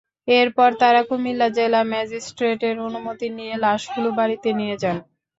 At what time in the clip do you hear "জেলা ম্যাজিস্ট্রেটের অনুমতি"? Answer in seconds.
1.57-3.27